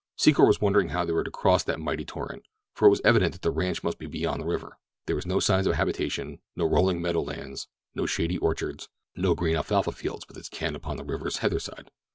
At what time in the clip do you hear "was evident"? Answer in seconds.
2.89-3.33